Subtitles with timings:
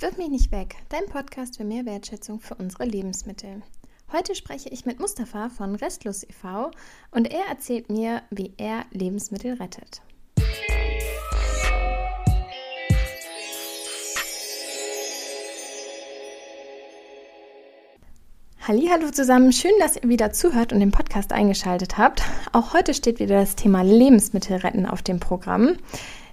[0.00, 3.62] Wirf mich nicht weg, dein Podcast für mehr Wertschätzung für unsere Lebensmittel.
[4.12, 6.72] Heute spreche ich mit Mustafa von Restlos e.V.
[7.12, 10.02] und er erzählt mir, wie er Lebensmittel rettet.
[18.66, 22.22] Hallo zusammen, schön, dass ihr wieder zuhört und den Podcast eingeschaltet habt.
[22.52, 25.76] Auch heute steht wieder das Thema Lebensmittel retten auf dem Programm.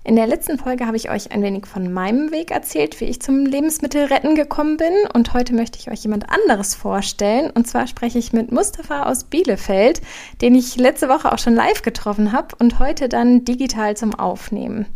[0.04, 3.21] In der letzten Folge habe ich euch ein wenig von meinem Weg erzählt, wie ich
[3.21, 4.93] zum Lebensmittelretten gekommen bin.
[5.13, 7.51] Und heute möchte ich euch jemand anderes vorstellen.
[7.51, 10.01] Und zwar spreche ich mit Mustafa aus Bielefeld,
[10.42, 14.87] den ich letzte Woche auch schon live getroffen habe und heute dann digital zum Aufnehmen.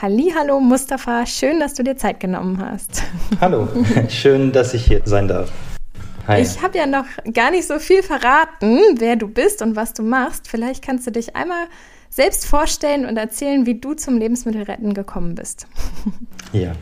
[0.00, 3.02] Hallo, Mustafa, schön, dass du dir Zeit genommen hast.
[3.40, 3.66] Hallo,
[4.08, 5.50] schön, dass ich hier sein darf.
[6.28, 6.40] Hi.
[6.40, 10.04] Ich habe ja noch gar nicht so viel verraten, wer du bist und was du
[10.04, 10.46] machst.
[10.46, 11.66] Vielleicht kannst du dich einmal
[12.12, 15.66] selbst vorstellen und erzählen, wie du zum Lebensmittelretten gekommen bist.
[16.52, 16.72] Ja,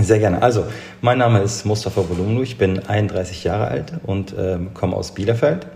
[0.00, 0.42] sehr gerne.
[0.42, 0.64] Also,
[1.00, 5.68] mein Name ist Mustafa Bolunglu, ich bin 31 Jahre alt und äh, komme aus Bielefeld.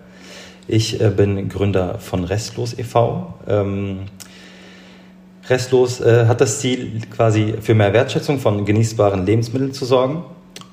[0.66, 3.34] Ich äh, bin Gründer von Restlos e.V.
[3.46, 4.06] Ähm,
[5.48, 10.24] Restlos äh, hat das Ziel, quasi für mehr Wertschätzung von genießbaren Lebensmitteln zu sorgen.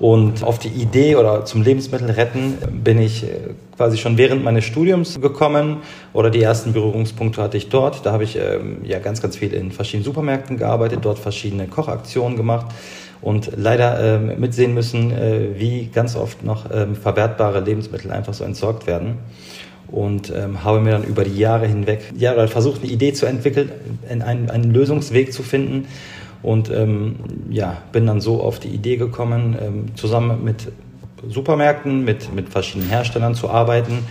[0.02, 3.36] Und auf die Idee oder zum Lebensmittel retten bin ich äh,
[3.76, 5.76] quasi schon während meines Studiums gekommen
[6.12, 8.04] oder die ersten Berührungspunkte hatte ich dort.
[8.04, 12.36] Da habe ich ähm, ja ganz, ganz viel in verschiedenen Supermärkten gearbeitet, dort verschiedene Kochaktionen
[12.36, 12.66] gemacht
[13.20, 18.42] und leider ähm, mitsehen müssen, äh, wie ganz oft noch ähm, verwertbare Lebensmittel einfach so
[18.42, 19.18] entsorgt werden
[19.86, 23.70] und ähm, habe mir dann über die Jahre hinweg ja, versucht, eine Idee zu entwickeln,
[24.08, 25.86] einen, einen Lösungsweg zu finden
[26.42, 27.16] und ähm,
[27.50, 30.68] ja, bin dann so auf die Idee gekommen, ähm, zusammen mit
[31.28, 34.04] Supermärkten, mit, mit verschiedenen Herstellern zu arbeiten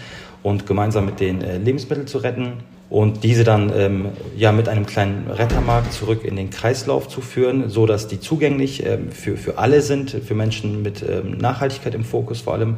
[0.44, 2.54] und gemeinsam mit den äh, Lebensmittel zu retten
[2.90, 7.70] und diese dann ähm, ja mit einem kleinen Rettermarkt zurück in den Kreislauf zu führen,
[7.70, 12.04] so dass die zugänglich ähm, für, für alle sind, für Menschen mit ähm, Nachhaltigkeit im
[12.04, 12.78] Fokus vor allem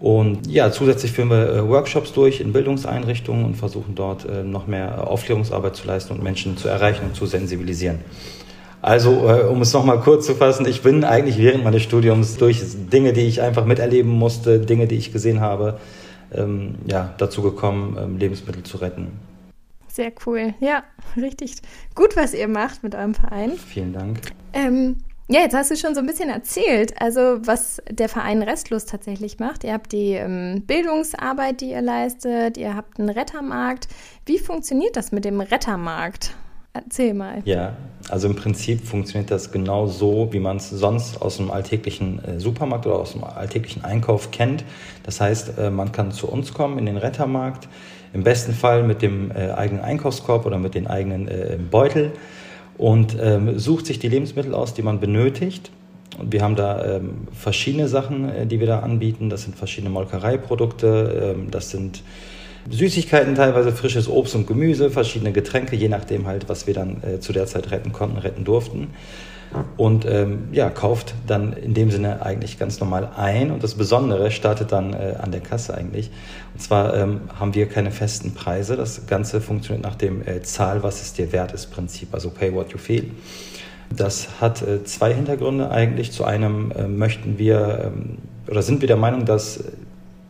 [0.00, 4.66] und ja, zusätzlich führen wir äh, Workshops durch in Bildungseinrichtungen und versuchen dort äh, noch
[4.66, 8.00] mehr Aufklärungsarbeit zu leisten und Menschen zu erreichen und zu sensibilisieren.
[8.82, 12.60] Also, äh, um es nochmal kurz zu fassen, ich bin eigentlich während meines Studiums durch
[12.92, 15.78] Dinge, die ich einfach miterleben musste, Dinge, die ich gesehen habe,
[16.34, 19.12] ähm, ja, dazu gekommen, ähm, Lebensmittel zu retten.
[19.88, 20.52] Sehr cool.
[20.60, 20.82] Ja,
[21.16, 21.54] richtig
[21.94, 23.52] gut, was ihr macht mit eurem Verein.
[23.52, 24.20] Vielen Dank.
[24.52, 24.96] Ähm,
[25.28, 29.38] ja, jetzt hast du schon so ein bisschen erzählt, also was der Verein Restlos tatsächlich
[29.38, 29.64] macht.
[29.64, 33.88] Ihr habt die ähm, Bildungsarbeit, die ihr leistet, ihr habt einen Rettermarkt.
[34.26, 36.34] Wie funktioniert das mit dem Rettermarkt?
[36.74, 37.40] Erzähl mal.
[37.44, 37.74] Ja,
[38.10, 42.40] also im Prinzip funktioniert das genau so, wie man es sonst aus dem alltäglichen äh,
[42.40, 44.64] Supermarkt oder aus dem alltäglichen Einkauf kennt.
[45.04, 47.68] Das heißt, äh, man kann zu uns kommen in den Rettermarkt,
[48.12, 51.30] im besten Fall mit dem äh, eigenen Einkaufskorb oder mit den eigenen
[51.70, 52.12] Beutel
[52.78, 55.70] und ähm, sucht sich die Lebensmittel aus, die man benötigt.
[56.18, 59.30] Und wir haben da ähm, verschiedene Sachen, äh, die wir da anbieten.
[59.30, 62.02] Das sind verschiedene Molkereiprodukte, ähm, das sind
[62.70, 67.20] Süßigkeiten, teilweise frisches Obst und Gemüse, verschiedene Getränke, je nachdem halt, was wir dann äh,
[67.20, 68.88] zu der Zeit retten konnten, retten durften
[69.76, 73.50] und ähm, ja, kauft dann in dem Sinne eigentlich ganz normal ein.
[73.50, 76.10] Und das Besondere startet dann äh, an der Kasse eigentlich.
[76.54, 78.76] Und zwar ähm, haben wir keine festen Preise.
[78.76, 82.54] Das Ganze funktioniert nach dem äh, Zahl, was es dir wert ist Prinzip, also Pay
[82.54, 83.10] What You Feel.
[83.94, 86.12] Das hat äh, zwei Hintergründe eigentlich.
[86.12, 89.64] Zu einem äh, möchten wir ähm, oder sind wir der Meinung, dass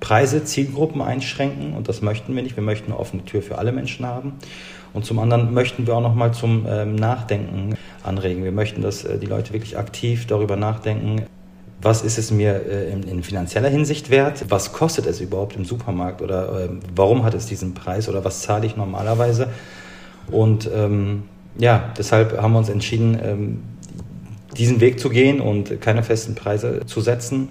[0.01, 2.57] Preise Zielgruppen einschränken und das möchten wir nicht.
[2.57, 4.35] Wir möchten eine offene Tür für alle Menschen haben.
[4.95, 8.45] Und zum anderen möchten wir auch noch mal zum ähm, Nachdenken anregen.
[8.45, 11.27] Wir möchten, dass äh, die Leute wirklich aktiv darüber nachdenken,
[11.83, 14.47] was ist es mir äh, in, in, finanzieller Hinsicht wert?
[14.49, 16.23] Was kostet es überhaupt im Supermarkt?
[16.23, 18.09] Oder äh, warum hat es diesen Preis?
[18.09, 19.49] Oder was zahle ich normalerweise?
[20.31, 21.25] Und ähm,
[21.59, 23.63] ja, deshalb haben wir uns entschieden, ähm,
[24.57, 27.49] diesen Weg zu gehen und keine festen Preise zu setzen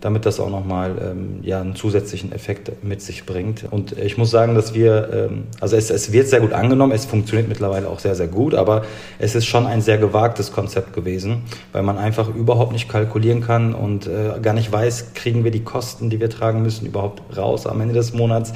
[0.00, 3.64] damit das auch nochmal ähm, ja, einen zusätzlichen Effekt mit sich bringt.
[3.70, 7.04] Und ich muss sagen, dass wir, ähm, also es, es wird sehr gut angenommen, es
[7.04, 8.82] funktioniert mittlerweile auch sehr, sehr gut, aber
[9.18, 13.74] es ist schon ein sehr gewagtes Konzept gewesen, weil man einfach überhaupt nicht kalkulieren kann
[13.74, 17.66] und äh, gar nicht weiß, kriegen wir die Kosten, die wir tragen müssen, überhaupt raus
[17.66, 18.52] am Ende des Monats.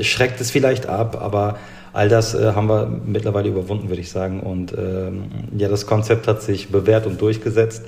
[0.00, 1.58] Schreckt es vielleicht ab, aber
[1.92, 4.40] all das äh, haben wir mittlerweile überwunden, würde ich sagen.
[4.40, 5.24] Und ähm,
[5.56, 7.84] ja, das Konzept hat sich bewährt und durchgesetzt.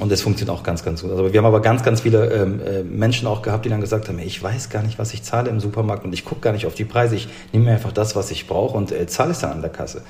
[0.00, 1.10] Und das funktioniert auch ganz, ganz gut.
[1.10, 4.08] Also wir haben aber ganz, ganz viele ähm, äh, Menschen auch gehabt, die dann gesagt
[4.08, 6.66] haben, ich weiß gar nicht, was ich zahle im Supermarkt und ich gucke gar nicht
[6.66, 7.16] auf die Preise.
[7.16, 9.70] Ich nehme mir einfach das, was ich brauche und äh, zahle es dann an der
[9.70, 10.02] Kasse.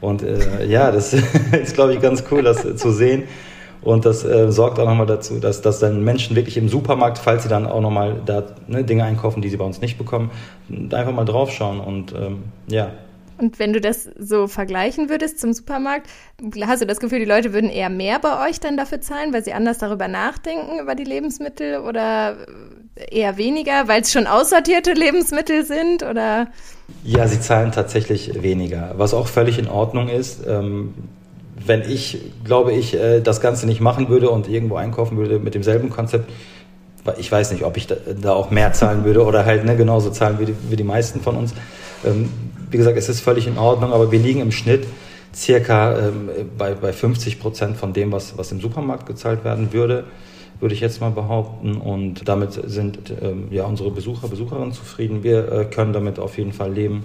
[0.00, 1.12] Und äh, ja, das
[1.52, 3.24] ist, glaube ich, ganz cool, das äh, zu sehen.
[3.82, 7.42] Und das äh, sorgt auch nochmal dazu, dass, dass dann Menschen wirklich im Supermarkt, falls
[7.42, 10.30] sie dann auch nochmal da ne, Dinge einkaufen, die sie bei uns nicht bekommen,
[10.90, 12.92] einfach mal draufschauen und ähm, ja,
[13.38, 16.08] Und wenn du das so vergleichen würdest zum Supermarkt,
[16.64, 19.44] hast du das Gefühl, die Leute würden eher mehr bei euch dann dafür zahlen, weil
[19.44, 22.36] sie anders darüber nachdenken, über die Lebensmittel oder
[23.10, 26.48] eher weniger, weil es schon aussortierte Lebensmittel sind oder?
[27.02, 30.46] Ja, sie zahlen tatsächlich weniger, was auch völlig in Ordnung ist.
[30.46, 30.94] Ähm,
[31.66, 35.54] wenn ich, glaube ich, äh, das Ganze nicht machen würde und irgendwo einkaufen würde mit
[35.54, 36.30] demselben Konzept,
[37.18, 40.38] ich weiß nicht, ob ich da, auch mehr zahlen würde oder halt ne, genauso zahlen
[40.38, 41.52] wie die, wie die meisten von uns.
[42.74, 44.84] Wie gesagt, es ist völlig in Ordnung, aber wir liegen im Schnitt
[45.32, 46.28] circa ähm,
[46.58, 50.02] bei, bei 50 Prozent von dem, was, was im Supermarkt gezahlt werden würde,
[50.58, 51.76] würde ich jetzt mal behaupten.
[51.76, 55.22] Und damit sind ähm, ja unsere Besucher, Besucherinnen zufrieden.
[55.22, 57.04] Wir äh, können damit auf jeden Fall leben.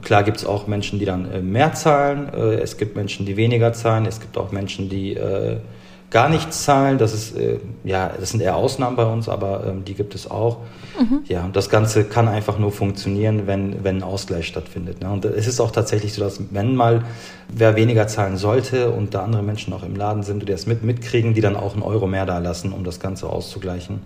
[0.00, 2.32] Klar gibt es auch Menschen, die dann äh, mehr zahlen.
[2.32, 4.06] Äh, es gibt Menschen, die weniger zahlen.
[4.06, 5.58] Es gibt auch Menschen, die äh,
[6.12, 6.98] gar nichts zahlen.
[6.98, 10.30] Das ist äh, ja, das sind eher Ausnahmen bei uns, aber ähm, die gibt es
[10.30, 10.58] auch.
[11.00, 11.20] Mhm.
[11.26, 15.00] Ja, und das Ganze kann einfach nur funktionieren, wenn wenn ein Ausgleich stattfindet.
[15.00, 15.10] Ne?
[15.10, 17.02] Und es ist auch tatsächlich so, dass wenn mal
[17.48, 20.84] wer weniger zahlen sollte und da andere Menschen auch im Laden sind, die das mit
[20.84, 24.00] mitkriegen, die dann auch einen Euro mehr da lassen, um das Ganze auszugleichen.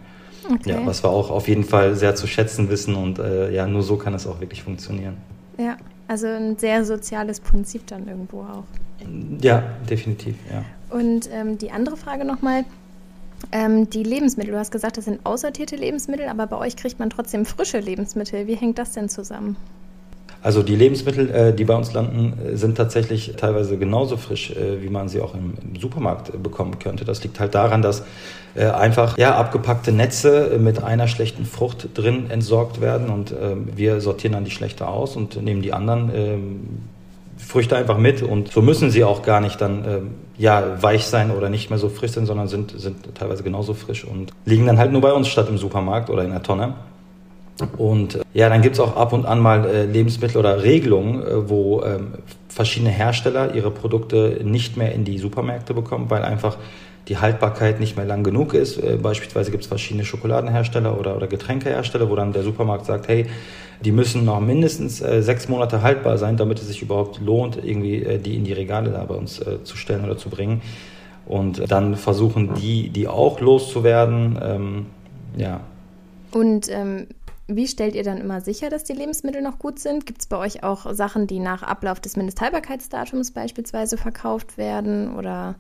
[0.49, 0.71] Okay.
[0.71, 3.83] Ja, was wir auch auf jeden Fall sehr zu schätzen wissen und äh, ja, nur
[3.83, 5.17] so kann es auch wirklich funktionieren.
[5.59, 5.77] Ja,
[6.07, 8.65] also ein sehr soziales Prinzip dann irgendwo auch.
[9.41, 10.65] Ja, definitiv, ja.
[10.91, 12.65] Und ähm, die andere Frage nochmal,
[13.53, 17.11] ähm, die Lebensmittel, du hast gesagt, das sind aussortierte Lebensmittel, aber bei euch kriegt man
[17.11, 18.47] trotzdem frische Lebensmittel.
[18.47, 19.57] Wie hängt das denn zusammen?
[20.47, 24.81] Also die Lebensmittel, äh, die bei uns landen, äh, sind tatsächlich teilweise genauso frisch, äh,
[24.81, 27.05] wie man sie auch im, Supermarkt bekommen könnte.
[27.05, 28.05] Das liegt halt daran, dass
[28.57, 34.33] einfach ja, abgepackte Netze mit einer schlechten Frucht drin entsorgt werden und ähm, wir sortieren
[34.33, 36.61] dann die schlechte aus und nehmen die anderen ähm,
[37.37, 41.31] Früchte einfach mit und so müssen sie auch gar nicht dann ähm, ja weich sein
[41.31, 44.79] oder nicht mehr so frisch sein, sondern sind, sind teilweise genauso frisch und liegen dann
[44.79, 46.75] halt nur bei uns statt im Supermarkt oder in der Tonne.
[47.79, 51.49] Und äh, ja, dann gibt's auch ab und an mal äh, Lebensmittel oder Regelungen, äh,
[51.49, 52.15] wo ähm,
[52.49, 56.57] verschiedene Hersteller ihre Produkte nicht mehr in die Supermärkte bekommen, weil einfach
[57.09, 58.79] die Haltbarkeit nicht mehr lang genug ist.
[58.79, 63.27] Äh, beispielsweise gibt's verschiedene Schokoladenhersteller oder, oder Getränkehersteller, wo dann der Supermarkt sagt, hey,
[63.85, 68.03] die müssen noch mindestens äh, sechs Monate haltbar sein, damit es sich überhaupt lohnt, irgendwie
[68.03, 70.63] äh, die in die Regale da bei uns zu stellen oder zu bringen.
[71.27, 74.39] Und dann versuchen die, die auch loszuwerden.
[74.41, 74.87] Ähm,
[75.37, 75.61] ja.
[76.33, 77.09] Und ähm,
[77.49, 80.07] wie stellt ihr dann immer sicher, dass die Lebensmittel noch gut sind?
[80.07, 85.57] Gibt es bei euch auch Sachen, die nach Ablauf des Mindesthaltbarkeitsdatums beispielsweise verkauft werden oder?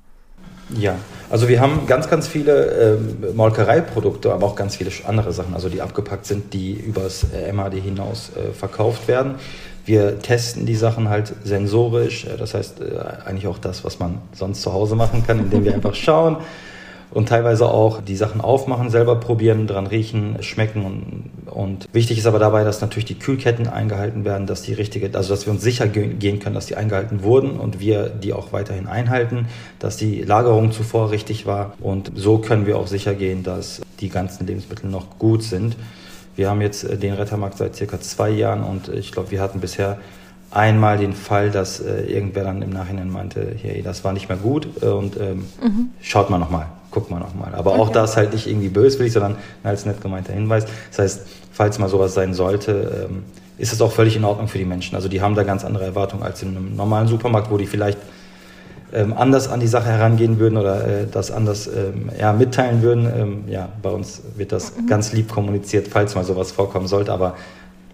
[0.71, 0.97] Ja,
[1.31, 5.69] also wir haben ganz, ganz viele äh, Molkereiprodukte, aber auch ganz viele andere Sachen, also
[5.69, 9.37] die abgepackt sind, die übers äh, MHD hinaus äh, verkauft werden.
[9.85, 14.19] Wir testen die Sachen halt sensorisch, äh, das heißt äh, eigentlich auch das, was man
[14.33, 16.39] sonst zu Hause machen kann, indem wir einfach schauen,
[17.17, 22.27] und teilweise auch die Sachen aufmachen, selber probieren, dran riechen, schmecken und, und wichtig ist
[22.27, 25.63] aber dabei, dass natürlich die Kühlketten eingehalten werden, dass die richtige, also dass wir uns
[25.63, 29.47] sicher gehen können, dass die eingehalten wurden und wir die auch weiterhin einhalten,
[29.79, 34.11] dass die Lagerung zuvor richtig war und so können wir auch sicher gehen, dass die
[34.11, 35.75] ganzen Lebensmittel noch gut sind.
[36.35, 39.61] Wir haben jetzt äh, den Rettermarkt seit circa zwei Jahren und ich glaube, wir hatten
[39.61, 39.97] bisher
[40.51, 44.37] einmal den Fall, dass äh, irgendwer dann im Nachhinein meinte, hey, das war nicht mehr
[44.37, 45.89] gut äh, und ähm, mhm.
[46.03, 46.67] schaut mal nochmal
[46.97, 47.55] guck mal nochmal.
[47.55, 47.81] Aber okay.
[47.83, 50.65] auch das halt nicht irgendwie böswillig, sondern als nett gemeinter Hinweis.
[50.89, 53.25] Das heißt, falls mal sowas sein sollte, ähm,
[53.59, 54.97] ist es auch völlig in Ordnung für die Menschen.
[54.97, 57.99] Also die haben da ganz andere Erwartungen als in einem normalen Supermarkt, wo die vielleicht
[58.95, 63.45] ähm, anders an die Sache herangehen würden oder äh, das anders ähm, ja, mitteilen würden.
[63.47, 64.87] Ja, bei uns wird das mhm.
[64.87, 67.13] ganz lieb kommuniziert, falls mal sowas vorkommen sollte.
[67.13, 67.37] Aber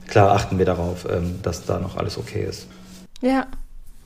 [0.07, 1.07] klar achten wir darauf,
[1.43, 2.69] dass da noch alles okay ist.
[3.21, 3.47] Ja,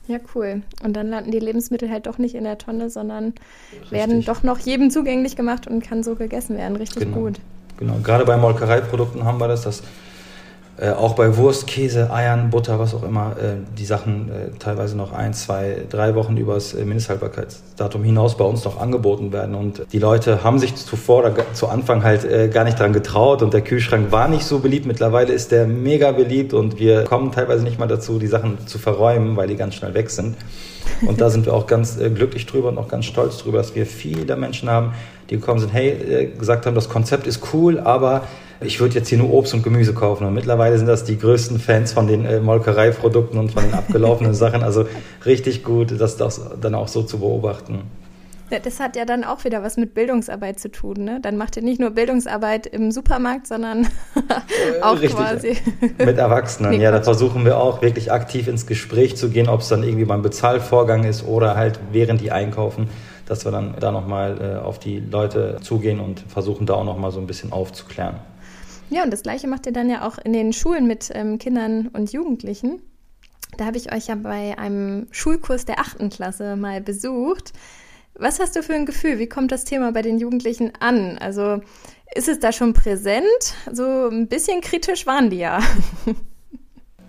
[0.07, 0.61] ja, cool.
[0.83, 3.33] Und dann landen die Lebensmittel halt doch nicht in der Tonne, sondern
[3.73, 3.91] Richtig.
[3.91, 6.77] werden doch noch jedem zugänglich gemacht und kann so gegessen werden.
[6.77, 7.17] Richtig genau.
[7.17, 7.39] gut.
[7.77, 7.95] Genau.
[8.03, 9.83] Gerade bei Molkereiprodukten haben wir das, dass
[10.79, 14.95] äh, auch bei Wurst, Käse, Eiern, Butter, was auch immer, äh, die Sachen äh, teilweise
[14.95, 19.55] noch ein, zwei, drei Wochen übers äh, Mindesthaltbarkeitsdatum hinaus bei uns noch angeboten werden.
[19.55, 23.41] Und die Leute haben sich zuvor oder zu Anfang halt äh, gar nicht dran getraut
[23.41, 24.85] und der Kühlschrank war nicht so beliebt.
[24.85, 28.77] Mittlerweile ist der mega beliebt und wir kommen teilweise nicht mal dazu, die Sachen zu
[28.77, 30.37] verräumen, weil die ganz schnell weg sind.
[31.07, 33.85] Und da sind wir auch ganz glücklich drüber und auch ganz stolz drüber, dass wir
[33.85, 34.93] viele Menschen haben,
[35.29, 38.23] die gekommen sind, hey, gesagt haben, das Konzept ist cool, aber
[38.61, 40.25] ich würde jetzt hier nur Obst und Gemüse kaufen.
[40.25, 44.33] Und mittlerweile sind das die größten Fans von den äh, Molkereiprodukten und von den abgelaufenen
[44.35, 44.63] Sachen.
[44.63, 44.85] Also
[45.25, 47.83] richtig gut, das, das dann auch so zu beobachten.
[48.49, 51.03] Ja, das hat ja dann auch wieder was mit Bildungsarbeit zu tun.
[51.03, 51.19] Ne?
[51.21, 55.57] Dann macht ihr nicht nur Bildungsarbeit im Supermarkt, sondern äh, auch Richtig, quasi
[55.97, 56.71] mit Erwachsenen.
[56.71, 59.83] Nee, ja, da versuchen wir auch wirklich aktiv ins Gespräch zu gehen, ob es dann
[59.83, 62.89] irgendwie beim Bezahlvorgang ist oder halt während die einkaufen,
[63.25, 67.11] dass wir dann da nochmal äh, auf die Leute zugehen und versuchen da auch nochmal
[67.11, 68.15] so ein bisschen aufzuklären.
[68.89, 71.89] Ja, und das Gleiche macht ihr dann ja auch in den Schulen mit ähm, Kindern
[71.89, 72.81] und Jugendlichen.
[73.57, 77.53] Da habe ich euch ja bei einem Schulkurs der achten Klasse mal besucht.
[78.15, 79.19] Was hast du für ein Gefühl?
[79.19, 81.17] Wie kommt das Thema bei den Jugendlichen an?
[81.17, 81.61] Also
[82.15, 83.25] ist es da schon präsent?
[83.71, 85.59] So ein bisschen kritisch waren die ja.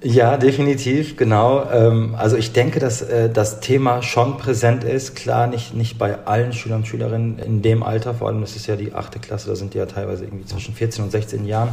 [0.00, 1.69] Ja, definitiv, genau.
[1.73, 5.17] Ähm, also ich denke, dass äh, das Thema schon präsent ist.
[5.17, 8.69] Klar, nicht, nicht bei allen Schülern und Schülerinnen in dem Alter, vor allem das ist
[8.69, 11.71] ja die achte Klasse, da sind die ja teilweise irgendwie zwischen 14 und 16 Jahren.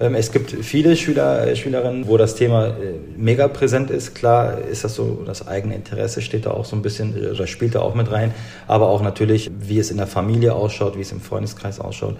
[0.00, 2.72] Ähm, es gibt viele Schüler, äh, Schülerinnen, wo das Thema äh,
[3.16, 4.14] mega präsent ist.
[4.14, 7.74] Klar ist das so, das eigene Interesse steht da auch so ein bisschen, oder spielt
[7.74, 8.34] da auch mit rein.
[8.66, 12.16] Aber auch natürlich, wie es in der Familie ausschaut, wie es im Freundeskreis ausschaut.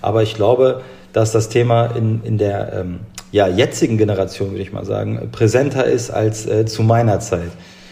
[0.00, 0.82] Aber ich glaube,
[1.12, 3.00] dass das Thema in, in der ähm,
[3.32, 7.50] ja, jetzigen Generation, würde ich mal sagen, präsenter ist als äh, zu meiner Zeit.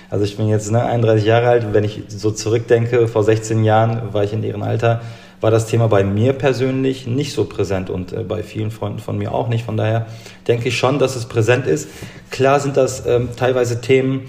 [0.08, 4.14] Also ich bin jetzt ne, 31 Jahre alt, wenn ich so zurückdenke, vor 16 Jahren
[4.14, 5.00] war ich in ihrem Alter,
[5.40, 9.18] war das Thema bei mir persönlich nicht so präsent und äh, bei vielen Freunden von
[9.18, 9.64] mir auch nicht.
[9.64, 10.06] Von daher
[10.48, 11.88] denke ich schon, dass es präsent ist.
[12.30, 14.22] Klar sind das ähm, teilweise Themen,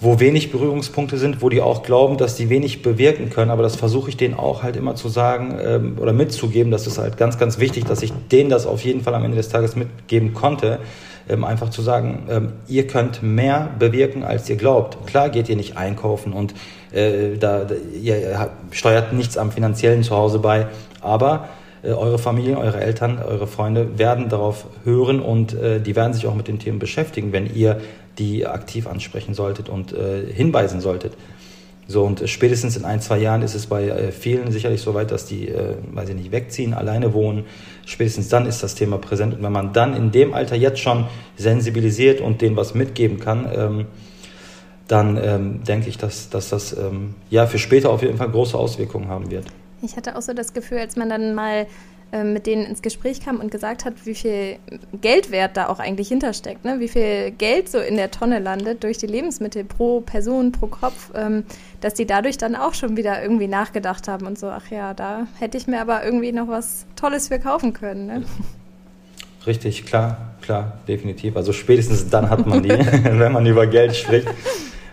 [0.00, 3.50] wo wenig Berührungspunkte sind, wo die auch glauben, dass die wenig bewirken können.
[3.50, 6.70] Aber das versuche ich denen auch halt immer zu sagen ähm, oder mitzugeben.
[6.70, 9.36] Das ist halt ganz, ganz wichtig, dass ich denen das auf jeden Fall am Ende
[9.36, 10.78] des Tages mitgeben konnte.
[11.26, 15.06] Ähm, einfach zu sagen, ähm, ihr könnt mehr bewirken, als ihr glaubt.
[15.06, 16.54] Klar geht ihr nicht einkaufen und
[16.94, 17.66] äh, da,
[18.00, 20.66] ihr steuert nichts am finanziellen zu Hause bei,
[21.00, 21.48] aber
[21.82, 26.26] äh, eure Familien, eure Eltern, eure Freunde werden darauf hören und äh, die werden sich
[26.26, 27.80] auch mit den Themen beschäftigen, wenn ihr
[28.18, 31.14] die aktiv ansprechen solltet und äh, hinweisen solltet.
[31.86, 35.10] So, und spätestens in ein, zwei Jahren ist es bei äh, vielen sicherlich so weit,
[35.10, 37.44] dass die, äh, weiß ich nicht, wegziehen, alleine wohnen.
[37.84, 39.34] Spätestens dann ist das Thema präsent.
[39.34, 43.48] Und wenn man dann in dem Alter jetzt schon sensibilisiert und denen was mitgeben kann,
[43.54, 43.86] ähm,
[44.88, 48.56] dann ähm, denke ich, dass, dass das ähm, ja für später auf jeden Fall große
[48.56, 49.46] Auswirkungen haben wird.
[49.82, 51.66] Ich hatte auch so das Gefühl, als man dann mal
[52.14, 54.58] ähm, mit denen ins Gespräch kam und gesagt hat, wie viel
[55.00, 56.78] Geldwert da auch eigentlich hintersteckt, ne?
[56.78, 61.10] wie viel Geld so in der Tonne landet durch die Lebensmittel pro Person, pro Kopf,
[61.14, 61.44] ähm,
[61.80, 65.26] dass die dadurch dann auch schon wieder irgendwie nachgedacht haben und so, ach ja, da
[65.40, 68.06] hätte ich mir aber irgendwie noch was Tolles für kaufen können.
[68.06, 68.24] Ne?
[69.46, 71.36] Richtig, klar, klar, definitiv.
[71.36, 72.68] Also spätestens dann hat man die,
[73.04, 74.28] wenn man über Geld spricht,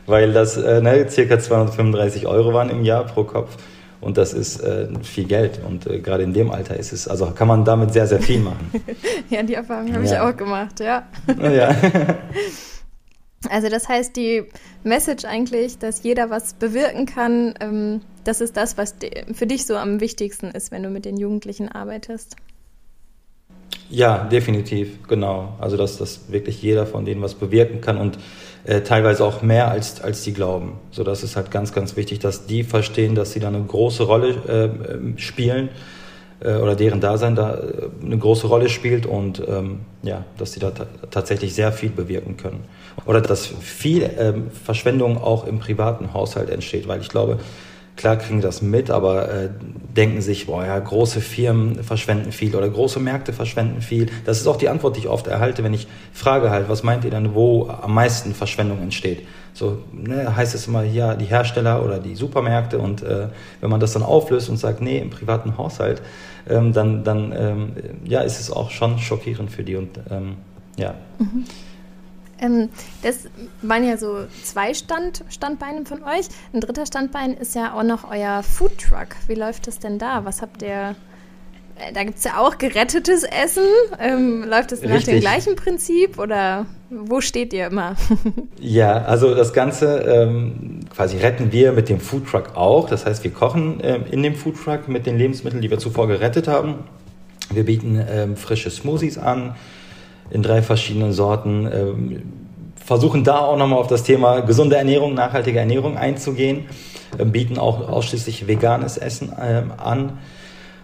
[0.05, 3.57] weil das äh, ne, circa 235 Euro waren im Jahr pro Kopf.
[4.01, 5.61] Und das ist äh, viel Geld.
[5.65, 8.39] Und äh, gerade in dem Alter ist es, also kann man damit sehr, sehr viel
[8.39, 8.71] machen.
[9.29, 10.11] ja, die Erfahrung habe ja.
[10.11, 11.07] ich auch gemacht, ja.
[11.37, 11.75] ja.
[13.49, 14.43] Also das heißt, die
[14.83, 18.95] Message eigentlich, dass jeder was bewirken kann, ähm, das ist das, was
[19.33, 22.35] für dich so am wichtigsten ist, wenn du mit den Jugendlichen arbeitest.
[23.91, 25.53] Ja, definitiv, genau.
[25.59, 28.17] Also dass, dass wirklich jeder von denen was bewirken kann und
[28.63, 30.79] äh, teilweise auch mehr als, als die glauben.
[30.91, 34.03] So, das ist halt ganz, ganz wichtig, dass die verstehen, dass sie da eine große
[34.03, 35.69] Rolle äh, ähm, spielen
[36.39, 40.61] äh, oder deren Dasein da äh, eine große Rolle spielt und ähm, ja, dass sie
[40.61, 40.71] da
[41.09, 42.63] tatsächlich sehr viel bewirken können.
[43.05, 47.39] Oder dass viel ähm, Verschwendung auch im privaten Haushalt entsteht, weil ich glaube,
[48.01, 49.49] Klar kriegen die das mit, aber äh,
[49.95, 54.07] denken sich, boah, ja, große Firmen verschwenden viel oder große Märkte verschwenden viel.
[54.25, 57.05] Das ist auch die Antwort, die ich oft erhalte, wenn ich frage halt, was meint
[57.05, 59.27] ihr denn, wo am meisten Verschwendung entsteht?
[59.53, 63.27] So ne, heißt es immer, ja, die Hersteller oder die Supermärkte und äh,
[63.59, 66.01] wenn man das dann auflöst und sagt, nee, im privaten Haushalt,
[66.49, 67.71] ähm, dann, dann ähm,
[68.03, 70.37] ja, ist es auch schon schockierend für die und ähm,
[70.75, 70.95] ja.
[71.19, 71.45] Mhm.
[72.41, 72.69] Ähm,
[73.03, 73.27] das
[73.61, 76.27] waren ja so zwei Stand, Standbeine von euch.
[76.53, 79.09] Ein dritter Standbein ist ja auch noch euer Food Truck.
[79.27, 80.25] Wie läuft das denn da?
[80.25, 80.95] Was habt ihr?
[81.75, 83.63] Äh, da gibt es ja auch gerettetes Essen.
[83.99, 87.95] Ähm, läuft das nach dem gleichen Prinzip oder wo steht ihr immer?
[88.59, 92.89] ja, also das Ganze ähm, quasi retten wir mit dem Food Truck auch.
[92.89, 96.07] Das heißt, wir kochen ähm, in dem Food Truck mit den Lebensmitteln, die wir zuvor
[96.07, 96.79] gerettet haben.
[97.53, 99.55] Wir bieten ähm, frische Smoothies an
[100.31, 101.69] in drei verschiedenen Sorten.
[101.71, 102.21] Ähm,
[102.75, 106.65] versuchen da auch nochmal auf das Thema gesunde Ernährung, nachhaltige Ernährung einzugehen.
[107.19, 110.19] Ähm, bieten auch ausschließlich veganes Essen ähm, an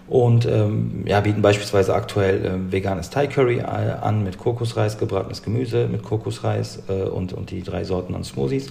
[0.09, 5.43] und ähm, ja, bieten beispielsweise aktuell äh, veganes Thai Curry äh, an mit Kokosreis, gebratenes
[5.43, 8.67] Gemüse mit Kokosreis äh, und, und die drei Sorten an Smoothies.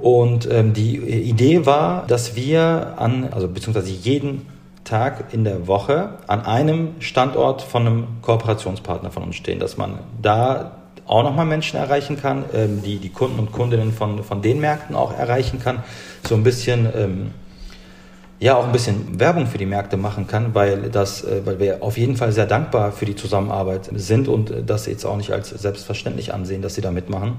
[0.00, 4.46] Und ähm, die Idee war, dass wir an, also beziehungsweise jeden
[4.90, 10.00] Tag in der Woche an einem Standort von einem Kooperationspartner von uns stehen, dass man
[10.20, 10.72] da
[11.06, 14.96] auch nochmal Menschen erreichen kann, ähm, die, die Kunden und Kundinnen von, von den Märkten
[14.96, 15.84] auch erreichen kann,
[16.28, 17.30] so ein bisschen, ähm,
[18.40, 21.82] ja, auch ein bisschen Werbung für die Märkte machen kann, weil das, äh, weil wir
[21.84, 25.50] auf jeden Fall sehr dankbar für die Zusammenarbeit sind und das jetzt auch nicht als
[25.50, 27.38] selbstverständlich ansehen, dass sie da mitmachen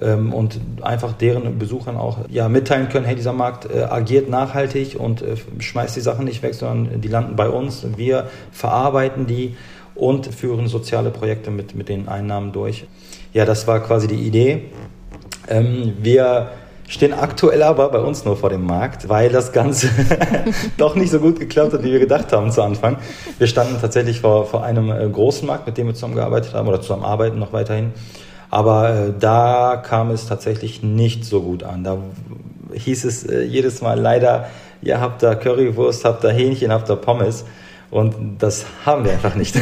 [0.00, 4.98] ähm, und einfach deren Besuchern auch ja, mitteilen können, hey, dieser Markt äh, agiert nachhaltig
[4.98, 7.86] und äh, schmeißt die Sachen nicht weg, sondern die landen bei uns.
[7.96, 9.56] Wir verarbeiten die
[9.94, 12.86] und führen soziale Projekte mit, mit den Einnahmen durch.
[13.32, 14.62] ja, das war quasi die Idee.
[15.48, 16.50] Ähm, wir
[16.88, 19.88] stehen aktuell aber bei uns nur vor dem Markt, weil das Ganze
[20.76, 22.96] doch nicht so gut geklappt hat, wie wir gedacht haben zu Anfang.
[23.38, 26.80] Wir standen tatsächlich vor, vor einem äh, großen Markt, mit dem wir zusammengearbeitet haben oder
[26.80, 27.92] zusammenarbeiten noch weiterhin.
[28.50, 31.84] Aber äh, da kam es tatsächlich nicht so gut an.
[31.84, 31.98] Da
[32.74, 34.48] hieß es äh, jedes Mal leider,
[34.82, 37.44] ihr habt da Currywurst, habt da Hähnchen, habt da Pommes.
[37.90, 39.54] Und das haben wir einfach nicht.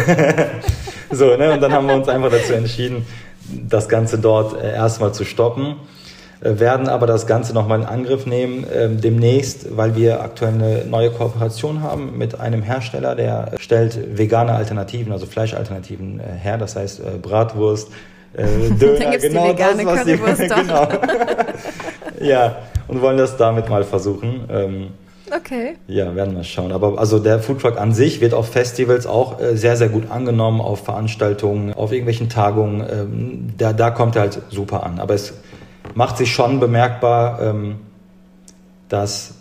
[1.10, 1.52] so, ne?
[1.52, 3.06] Und dann haben wir uns einfach dazu entschieden,
[3.48, 5.76] das Ganze dort äh, erstmal zu stoppen
[6.40, 10.84] äh, werden aber das Ganze nochmal in Angriff nehmen ähm, demnächst, weil wir aktuell eine
[10.84, 16.76] neue Kooperation haben mit einem Hersteller, der stellt vegane Alternativen, also Fleischalternativen äh, her, das
[16.76, 17.90] heißt äh, Bratwurst,
[18.34, 20.88] äh, Döner, genau das, was die, genau.
[22.20, 22.56] ja,
[22.88, 24.44] und wollen das damit mal versuchen.
[24.50, 24.88] Ähm,
[25.30, 25.76] Okay.
[25.86, 26.72] Ja, werden wir schauen.
[26.72, 30.60] Aber also der Foodtruck an sich wird auf Festivals auch äh, sehr, sehr gut angenommen,
[30.60, 32.80] auf Veranstaltungen, auf irgendwelchen Tagungen.
[32.90, 34.98] Ähm, da, da kommt er halt super an.
[34.98, 35.34] Aber es
[35.94, 37.76] macht sich schon bemerkbar, ähm,
[38.88, 39.34] dass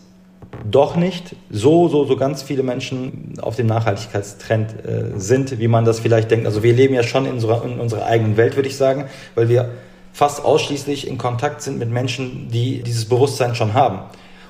[0.63, 5.85] doch nicht so, so, so ganz viele Menschen auf dem Nachhaltigkeitstrend äh, sind, wie man
[5.85, 6.45] das vielleicht denkt.
[6.45, 9.49] Also wir leben ja schon in unserer, in unserer eigenen Welt, würde ich sagen, weil
[9.49, 9.69] wir
[10.13, 13.99] fast ausschließlich in Kontakt sind mit Menschen, die dieses Bewusstsein schon haben.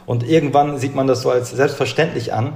[0.05, 2.53] Und irgendwann sieht man das so als selbstverständlich an.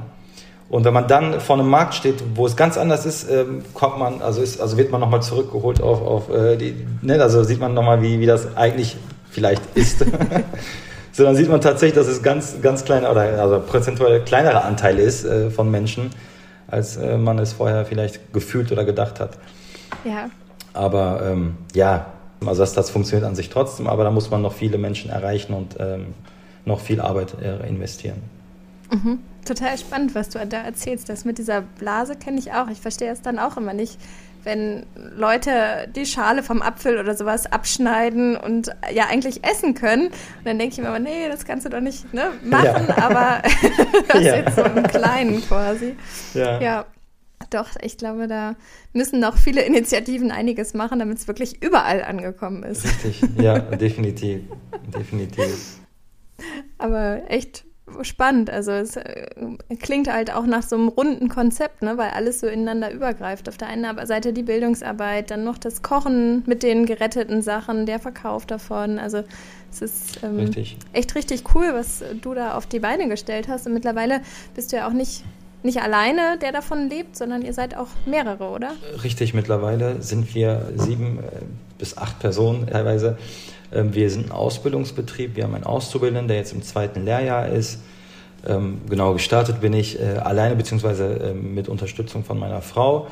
[0.69, 3.99] Und wenn man dann vor einem Markt steht, wo es ganz anders ist, ähm, kommt
[3.99, 7.59] man, also, ist, also wird man nochmal zurückgeholt auf, auf äh, die, ne, also sieht
[7.59, 8.95] man nochmal, wie, wie das eigentlich
[9.29, 10.05] vielleicht ist.
[11.11, 14.97] so, dann sieht man tatsächlich, dass es ganz, ganz kleine oder also prozentuell kleinere Anteil
[14.97, 16.11] ist äh, von Menschen,
[16.67, 19.37] als äh, man es vorher vielleicht gefühlt oder gedacht hat.
[20.05, 20.29] Ja.
[20.73, 22.07] Aber ähm, ja,
[22.45, 25.53] also das, das funktioniert an sich trotzdem, aber da muss man noch viele Menschen erreichen
[25.53, 26.13] und ähm,
[26.65, 28.21] noch viel Arbeit äh, investieren.
[28.91, 29.19] Mhm.
[29.45, 31.09] Total spannend, was du da erzählst.
[31.09, 32.67] Das mit dieser Blase kenne ich auch.
[32.69, 33.97] Ich verstehe es dann auch immer nicht,
[34.43, 40.07] wenn Leute die Schale vom Apfel oder sowas abschneiden und ja eigentlich essen können.
[40.07, 42.97] Und dann denke ich mir immer, nee, das kannst du doch nicht ne, machen, ja.
[42.97, 43.41] aber
[44.07, 44.35] das ja.
[44.35, 45.95] jetzt so im Kleinen quasi.
[46.33, 46.59] Ja.
[46.59, 46.85] ja.
[47.49, 48.55] Doch, ich glaube, da
[48.93, 52.85] müssen noch viele Initiativen einiges machen, damit es wirklich überall angekommen ist.
[52.85, 54.41] Richtig, ja, definitiv.
[54.95, 55.79] definitiv.
[56.77, 57.65] Aber echt
[58.03, 58.49] spannend.
[58.49, 59.27] Also es äh,
[59.79, 61.97] klingt halt auch nach so einem runden Konzept, ne?
[61.97, 63.49] weil alles so ineinander übergreift.
[63.49, 67.99] Auf der einen Seite die Bildungsarbeit, dann noch das Kochen mit den geretteten Sachen, der
[67.99, 68.99] Verkauf davon.
[68.99, 69.23] Also
[69.71, 70.77] es ist ähm, richtig.
[70.93, 73.67] echt richtig cool, was du da auf die Beine gestellt hast.
[73.67, 74.21] Und mittlerweile
[74.55, 75.23] bist du ja auch nicht
[75.63, 78.71] nicht alleine, der davon lebt, sondern ihr seid auch mehrere, oder?
[79.03, 81.43] Richtig, mittlerweile sind wir sieben äh,
[81.77, 83.17] bis acht Personen teilweise.
[83.73, 87.79] Ähm, wir sind ein Ausbildungsbetrieb, wir haben einen Auszubildenden, der jetzt im zweiten Lehrjahr ist.
[88.89, 93.05] Genau gestartet bin ich äh, alleine beziehungsweise ähm, mit Unterstützung von meiner Frau.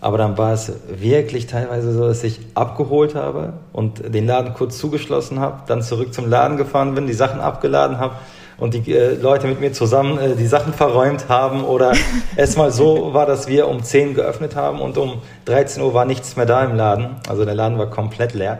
[0.00, 4.78] Aber dann war es wirklich teilweise so, dass ich abgeholt habe und den Laden kurz
[4.78, 8.14] zugeschlossen habe, dann zurück zum Laden gefahren bin, die Sachen abgeladen habe
[8.58, 11.94] und die äh, Leute mit mir zusammen äh, die Sachen verräumt haben oder
[12.36, 16.04] es mal so war, dass wir um 10 geöffnet haben und um 13 Uhr war
[16.04, 17.16] nichts mehr da im Laden.
[17.28, 18.58] Also der Laden war komplett leer.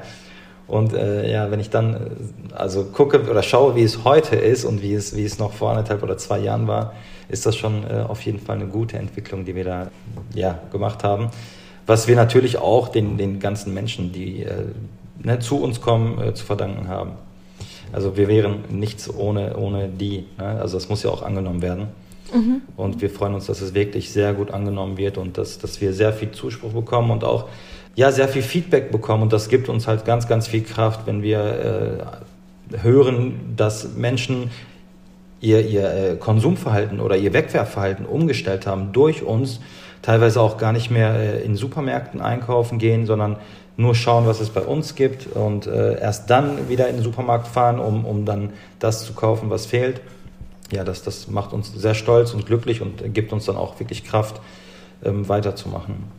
[0.68, 1.98] Und äh, ja, wenn ich dann äh,
[2.54, 5.70] also gucke oder schaue, wie es heute ist und wie es, wie es noch vor
[5.70, 6.92] anderthalb oder zwei Jahren war,
[7.28, 9.90] ist das schon äh, auf jeden Fall eine gute Entwicklung, die wir da
[10.34, 11.30] ja, gemacht haben.
[11.86, 14.64] Was wir natürlich auch den, den ganzen Menschen, die äh,
[15.22, 17.12] ne, zu uns kommen, äh, zu verdanken haben.
[17.92, 20.26] Also wir wären nichts ohne, ohne die.
[20.36, 20.60] Ne?
[20.60, 21.88] Also das muss ja auch angenommen werden.
[22.34, 22.60] Mhm.
[22.76, 25.94] Und wir freuen uns, dass es wirklich sehr gut angenommen wird und dass, dass wir
[25.94, 27.48] sehr viel Zuspruch bekommen und auch
[27.98, 31.20] ja, sehr viel Feedback bekommen und das gibt uns halt ganz, ganz viel Kraft, wenn
[31.20, 32.22] wir
[32.70, 34.52] äh, hören, dass Menschen
[35.40, 39.58] ihr, ihr äh, Konsumverhalten oder ihr Wegwerfverhalten umgestellt haben durch uns,
[40.00, 43.34] teilweise auch gar nicht mehr äh, in Supermärkten einkaufen gehen, sondern
[43.76, 47.48] nur schauen, was es bei uns gibt und äh, erst dann wieder in den Supermarkt
[47.48, 50.00] fahren, um, um dann das zu kaufen, was fehlt.
[50.70, 54.04] Ja, das, das macht uns sehr stolz und glücklich und gibt uns dann auch wirklich
[54.04, 54.40] Kraft,
[55.04, 56.17] ähm, weiterzumachen.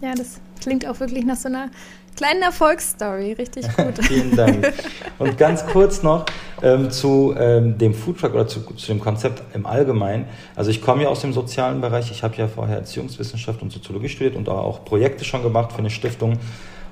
[0.00, 1.70] Ja, das klingt auch wirklich nach so einer
[2.16, 3.32] kleinen Erfolgsstory.
[3.32, 3.98] Richtig gut.
[4.04, 4.72] Vielen Dank.
[5.18, 6.26] Und ganz kurz noch
[6.62, 10.26] ähm, zu ähm, dem Foodtruck oder zu, zu, dem Konzept im Allgemeinen.
[10.56, 12.10] Also ich komme ja aus dem sozialen Bereich.
[12.10, 15.90] Ich habe ja vorher Erziehungswissenschaft und Soziologie studiert und auch Projekte schon gemacht für eine
[15.90, 16.38] Stiftung.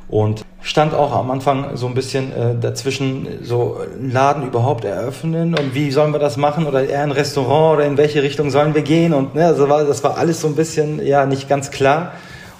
[0.09, 5.75] Und stand auch am Anfang so ein bisschen äh, dazwischen, so Laden überhaupt eröffnen und
[5.75, 8.83] wie sollen wir das machen oder eher ein Restaurant oder in welche Richtung sollen wir
[8.83, 12.12] gehen und ne, also war, das war alles so ein bisschen ja nicht ganz klar.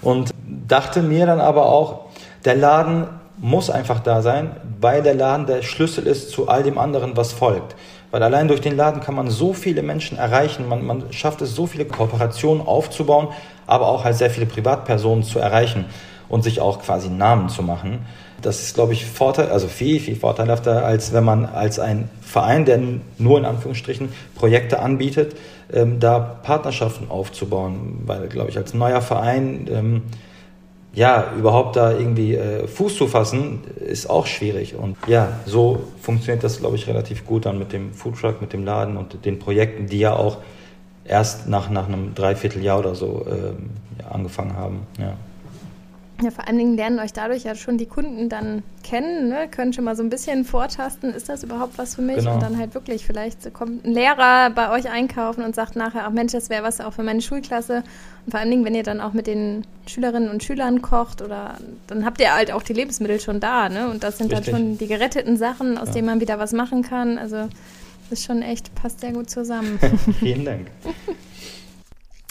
[0.03, 0.31] Und
[0.69, 2.07] dachte mir dann aber auch,
[2.45, 3.07] der Laden
[3.39, 7.33] muss einfach da sein, weil der Laden der Schlüssel ist zu all dem anderen, was
[7.33, 7.75] folgt.
[8.11, 11.55] Weil allein durch den Laden kann man so viele Menschen erreichen, man, man schafft es,
[11.55, 13.29] so viele Kooperationen aufzubauen,
[13.67, 15.87] aber auch halt sehr viele Privatpersonen zu erreichen
[16.29, 18.07] und sich auch quasi Namen zu machen.
[18.43, 22.65] Das ist, glaube ich, Vorteil, also viel, viel vorteilhafter, als wenn man als ein Verein,
[22.65, 22.81] der
[23.19, 25.37] nur in Anführungsstrichen Projekte anbietet,
[25.73, 28.03] ähm, da Partnerschaften aufzubauen.
[28.05, 30.03] Weil, glaube ich, als neuer Verein, ähm,
[30.95, 34.75] ja, überhaupt da irgendwie äh, Fuß zu fassen, ist auch schwierig.
[34.75, 38.65] Und ja, so funktioniert das, glaube ich, relativ gut dann mit dem Foodtruck, mit dem
[38.65, 40.39] Laden und den Projekten, die ja auch
[41.05, 44.87] erst nach, nach einem Dreivierteljahr oder so ähm, ja, angefangen haben.
[44.99, 45.17] Ja.
[46.23, 49.49] Ja, vor allen Dingen lernen euch dadurch ja schon die Kunden dann kennen, ne?
[49.51, 52.19] können schon mal so ein bisschen vortasten, ist das überhaupt was für mich?
[52.19, 52.35] Genau.
[52.35, 56.11] Und dann halt wirklich, vielleicht kommt ein Lehrer bei euch einkaufen und sagt nachher, ach
[56.11, 57.83] Mensch, das wäre was auch für meine Schulklasse.
[58.25, 61.57] Und vor allen Dingen, wenn ihr dann auch mit den Schülerinnen und Schülern kocht oder
[61.87, 63.89] dann habt ihr halt auch die Lebensmittel schon da, ne?
[63.89, 64.53] Und das sind Richtig.
[64.53, 65.95] dann schon die geretteten Sachen, aus ja.
[65.95, 67.19] denen man wieder was machen kann.
[67.19, 67.49] Also
[68.11, 69.79] das ist schon echt, passt sehr gut zusammen.
[70.21, 70.67] Vielen Dank.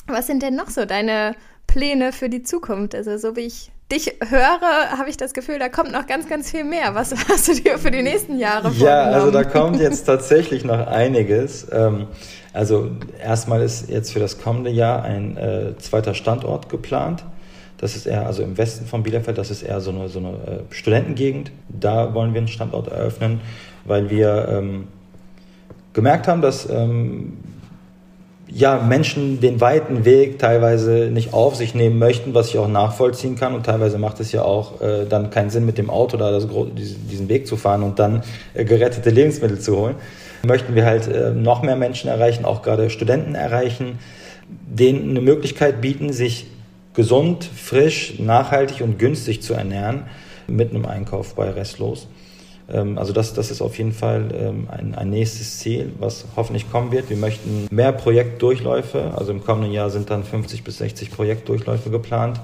[0.08, 1.36] Was sind denn noch so deine
[1.68, 2.96] Pläne für die Zukunft?
[2.96, 6.50] Also so wie ich dich höre, habe ich das Gefühl, da kommt noch ganz, ganz
[6.50, 6.96] viel mehr.
[6.96, 8.88] Was hast du dir für die nächsten Jahre vorgenommen?
[8.88, 11.68] Ja, also da kommt jetzt tatsächlich noch einiges.
[11.72, 12.08] Ähm,
[12.54, 12.92] also
[13.24, 17.24] erstmal ist jetzt für das kommende Jahr ein äh, zweiter Standort geplant.
[17.78, 20.30] Das ist eher, also im Westen von Bielefeld, das ist eher so eine, so eine
[20.30, 21.52] äh, Studentengegend.
[21.68, 23.42] Da wollen wir einen Standort eröffnen,
[23.86, 24.88] weil wir ähm,
[25.94, 27.38] gemerkt haben, dass ähm,
[28.54, 33.36] ja, Menschen den weiten Weg teilweise nicht auf sich nehmen möchten, was ich auch nachvollziehen
[33.36, 33.56] kann.
[33.56, 36.48] Und teilweise macht es ja auch äh, dann keinen Sinn, mit dem Auto da das,
[36.76, 39.96] diesen Weg zu fahren und dann äh, gerettete Lebensmittel zu holen.
[40.44, 44.00] Möchten wir halt äh, noch mehr Menschen erreichen, auch gerade Studenten erreichen,
[44.50, 46.48] denen eine Möglichkeit bieten, sich
[46.94, 50.04] gesund, frisch, nachhaltig und günstig zu ernähren
[50.48, 52.08] mit einem Einkauf bei Restlos.
[52.72, 56.72] Ähm, also das, das ist auf jeden Fall ähm, ein, ein nächstes Ziel, was hoffentlich
[56.72, 57.10] kommen wird.
[57.10, 62.40] Wir möchten mehr Projektdurchläufe, also im kommenden Jahr sind dann 50 bis 60 Projektdurchläufe geplant.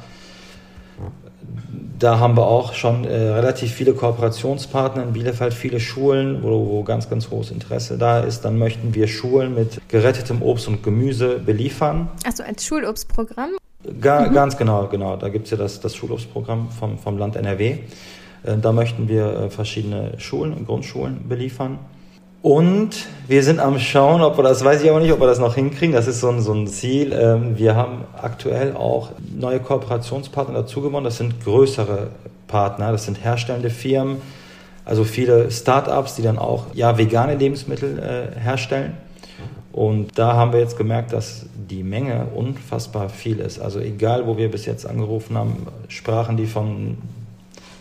[1.99, 6.83] Da haben wir auch schon äh, relativ viele Kooperationspartner in Bielefeld, viele Schulen, wo, wo
[6.83, 8.41] ganz, ganz hohes Interesse da ist.
[8.41, 12.09] Dann möchten wir Schulen mit gerettetem Obst und Gemüse beliefern.
[12.25, 13.51] Also als Schulobstprogramm?
[14.01, 14.33] Ga, mhm.
[14.33, 15.15] Ganz genau, genau.
[15.15, 17.79] Da gibt es ja das, das Schulobstprogramm vom, vom Land NRW.
[18.43, 21.79] Äh, da möchten wir äh, verschiedene Schulen und Grundschulen beliefern.
[22.41, 25.39] Und wir sind am Schauen, ob wir das, weiß ich aber nicht, ob wir das
[25.39, 25.93] noch hinkriegen.
[25.93, 27.11] Das ist so ein, so ein Ziel.
[27.11, 31.03] Ähm, wir haben aktuell auch neue Kooperationspartner dazu gewonnen.
[31.03, 32.09] Das sind größere
[32.47, 34.21] Partner, das sind herstellende Firmen,
[34.85, 38.97] also viele Start-ups, die dann auch ja, vegane Lebensmittel äh, herstellen.
[39.73, 43.59] Und da haben wir jetzt gemerkt, dass die Menge unfassbar viel ist.
[43.59, 46.97] Also egal, wo wir bis jetzt angerufen haben, sprachen die von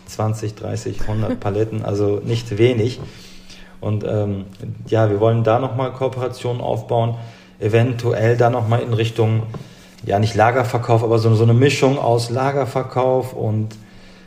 [0.09, 2.99] 20, 30, 100 Paletten, also nicht wenig.
[3.79, 4.45] Und ähm,
[4.87, 7.15] ja, wir wollen da nochmal Kooperationen aufbauen,
[7.59, 9.43] eventuell da nochmal in Richtung,
[10.05, 13.75] ja nicht Lagerverkauf, aber so, so eine Mischung aus Lagerverkauf und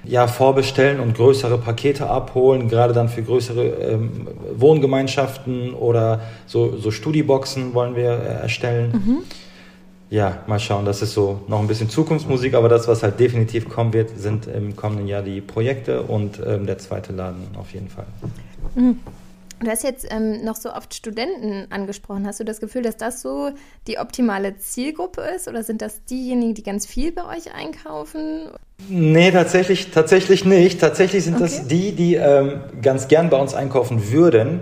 [0.04, 6.90] ja, vorbestellen und größere Pakete abholen, gerade dann für größere ähm, Wohngemeinschaften oder so, so
[6.90, 8.92] Studieboxen wollen wir äh, erstellen.
[8.92, 9.18] Mhm
[10.10, 10.84] ja, mal schauen.
[10.84, 14.48] Das ist so noch ein bisschen Zukunftsmusik, aber das, was halt definitiv kommen wird, sind
[14.48, 18.06] im kommenden Jahr die Projekte und ähm, der zweite Laden auf jeden Fall.
[18.74, 18.98] Mhm.
[19.62, 22.26] Du hast jetzt ähm, noch so oft Studenten angesprochen.
[22.26, 23.50] Hast du das Gefühl, dass das so
[23.86, 25.48] die optimale Zielgruppe ist?
[25.48, 28.48] Oder sind das diejenigen, die ganz viel bei euch einkaufen?
[28.88, 30.80] Nee, tatsächlich, tatsächlich nicht.
[30.80, 31.42] Tatsächlich sind okay.
[31.42, 34.60] das die, die ähm, ganz gern bei uns einkaufen würden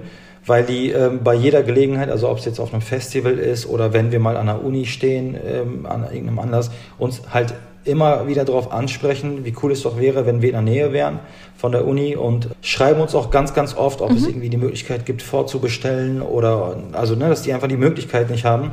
[0.49, 3.93] weil die ähm, bei jeder Gelegenheit, also ob es jetzt auf einem Festival ist oder
[3.93, 8.45] wenn wir mal an der Uni stehen, ähm, an irgendeinem Anlass, uns halt immer wieder
[8.45, 11.21] darauf ansprechen, wie cool es doch wäre, wenn wir in der Nähe wären
[11.57, 14.17] von der Uni und schreiben uns auch ganz, ganz oft, ob mhm.
[14.17, 18.45] es irgendwie die Möglichkeit gibt, vorzubestellen oder also, ne, dass die einfach die Möglichkeit nicht
[18.45, 18.73] haben.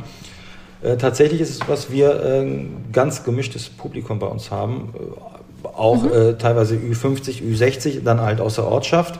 [0.83, 6.03] Äh, tatsächlich ist es, was wir äh, ganz gemischtes Publikum bei uns haben, äh, auch
[6.03, 6.11] mhm.
[6.11, 9.19] äh, teilweise Ü50, Ü60, dann halt aus der Ortschaft.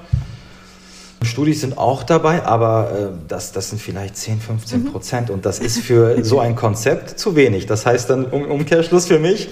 [1.25, 4.91] Studis sind auch dabei, aber äh, das, das sind vielleicht 10, 15 mhm.
[4.91, 7.65] Prozent und das ist für so ein Konzept zu wenig.
[7.65, 9.49] Das heißt dann um, Umkehrschluss für mich,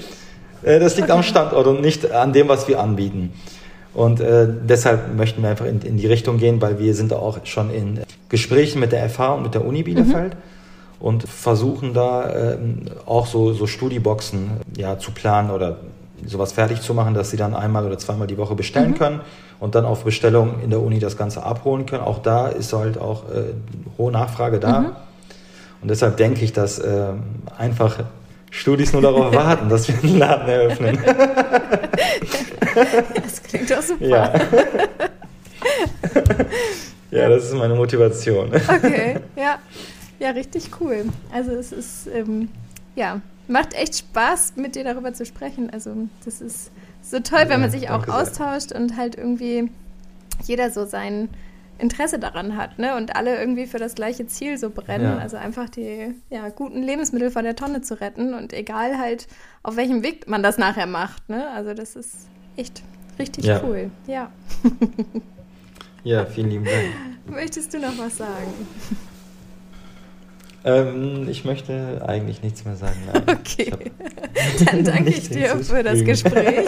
[0.64, 1.18] äh, das liegt okay.
[1.18, 3.34] am Standort und nicht an dem, was wir anbieten.
[3.94, 7.46] Und äh, deshalb möchten wir einfach in, in, die Richtung gehen, weil wir sind auch
[7.46, 10.34] schon in Gesprächen mit der FH und mit der Uni Bielefeld.
[10.34, 10.54] Mhm
[11.04, 12.58] und versuchen da äh,
[13.06, 15.80] auch so, so Studieboxen ja, zu planen oder
[16.26, 18.98] sowas fertig zu machen, dass sie dann einmal oder zweimal die Woche bestellen mhm.
[18.98, 19.22] können
[19.63, 22.04] und dann auf Bestellung in der Uni das Ganze abholen können.
[22.04, 23.54] Auch da ist halt auch äh,
[23.97, 24.82] hohe Nachfrage da.
[24.82, 24.88] Mhm.
[25.82, 27.13] Und deshalb denke ich, dass äh,
[27.58, 28.04] einfach
[28.52, 30.99] Studis nur darauf warten, dass wir einen Laden eröffnen.
[33.23, 34.06] das klingt doch super.
[34.06, 34.34] Ja.
[37.12, 38.52] ja, das ist meine Motivation.
[38.54, 39.60] Okay, ja.
[40.19, 41.06] Ja, richtig cool.
[41.34, 42.49] Also es ist, ähm,
[42.97, 45.69] ja, macht echt Spaß, mit dir darüber zu sprechen.
[45.69, 45.91] Also
[46.26, 46.69] das ist
[47.04, 48.80] so toll, wenn man sich auch austauscht sehr.
[48.80, 49.70] und halt irgendwie
[50.46, 51.30] jeder so sein
[51.78, 52.96] Interesse daran hat, ne?
[52.96, 55.18] Und alle irgendwie für das gleiche Ziel so brennen.
[55.18, 55.18] Ja.
[55.18, 59.28] Also einfach die ja, guten Lebensmittel von der Tonne zu retten und egal halt,
[59.63, 61.50] auf welchem Weg man das nachher macht, ne?
[61.52, 62.82] Also das ist echt
[63.20, 63.62] richtig ja.
[63.63, 63.92] cool.
[64.08, 64.32] Ja.
[66.04, 66.88] ja, vielen lieben Dank.
[67.28, 68.54] Möchtest du noch was sagen?
[70.65, 72.97] Ähm, ich möchte eigentlich nichts mehr sagen.
[73.12, 73.23] Nein.
[73.43, 73.71] Okay.
[74.65, 76.67] Dann danke ich dir für das Gespräch.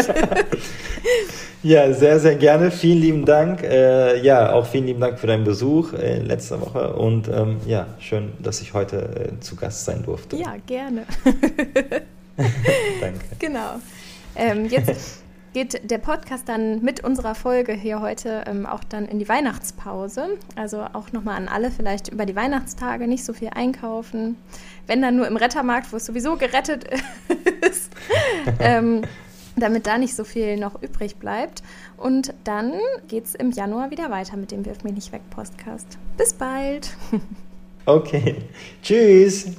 [1.63, 2.69] ja, sehr, sehr gerne.
[2.69, 3.63] Vielen lieben Dank.
[3.63, 6.93] Äh, ja, auch vielen lieben Dank für deinen Besuch äh, letzte Woche.
[6.93, 10.36] Und ähm, ja, schön, dass ich heute äh, zu Gast sein durfte.
[10.36, 11.05] Ja, gerne.
[13.01, 13.25] danke.
[13.39, 13.79] Genau.
[14.36, 15.24] Ähm, jetzt
[15.56, 20.38] geht der Podcast dann mit unserer Folge hier heute ähm, auch dann in die Weihnachtspause.
[20.58, 24.36] Also auch nochmal an alle vielleicht über die Weihnachtstage nicht so viel einkaufen.
[24.86, 26.84] Wenn dann nur im Rettermarkt, wo es sowieso gerettet
[27.62, 27.89] ist.
[28.60, 29.04] ähm,
[29.56, 31.63] damit da nicht so viel noch übrig bleibt.
[31.96, 32.74] Und dann
[33.08, 35.88] geht es im Januar wieder weiter mit dem Wirf mich nicht weg Podcast.
[36.18, 36.98] Bis bald.
[37.86, 38.36] okay.
[38.84, 39.54] Tschüss.